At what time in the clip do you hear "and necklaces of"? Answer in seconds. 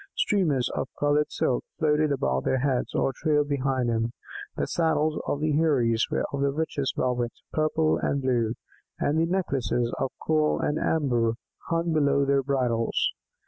8.97-10.09